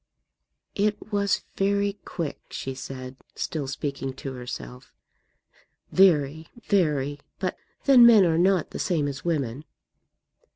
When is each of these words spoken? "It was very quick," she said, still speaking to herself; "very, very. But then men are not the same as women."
"It 0.73 1.13
was 1.13 1.43
very 1.57 1.93
quick," 2.05 2.39
she 2.49 2.73
said, 2.73 3.17
still 3.35 3.67
speaking 3.67 4.13
to 4.13 4.33
herself; 4.33 4.95
"very, 5.91 6.47
very. 6.63 7.19
But 7.37 7.55
then 7.85 8.03
men 8.07 8.25
are 8.25 8.39
not 8.39 8.71
the 8.71 8.79
same 8.79 9.07
as 9.07 9.23
women." 9.23 9.63